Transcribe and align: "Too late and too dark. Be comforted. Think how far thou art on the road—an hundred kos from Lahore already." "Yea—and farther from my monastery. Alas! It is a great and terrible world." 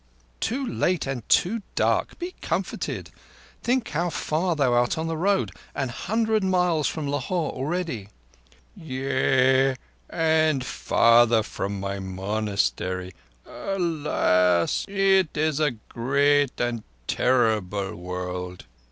"Too 0.39 0.65
late 0.65 1.05
and 1.05 1.29
too 1.29 1.61
dark. 1.75 2.17
Be 2.17 2.33
comforted. 2.41 3.11
Think 3.61 3.87
how 3.89 4.09
far 4.09 4.55
thou 4.55 4.73
art 4.73 4.97
on 4.97 5.05
the 5.05 5.15
road—an 5.15 5.89
hundred 5.89 6.41
kos 6.41 6.87
from 6.87 7.07
Lahore 7.07 7.51
already." 7.51 8.09
"Yea—and 8.75 10.65
farther 10.65 11.43
from 11.43 11.79
my 11.79 11.99
monastery. 11.99 13.13
Alas! 13.45 14.85
It 14.87 15.37
is 15.37 15.59
a 15.59 15.69
great 15.89 16.59
and 16.59 16.81
terrible 17.05 17.95
world." 17.95 18.65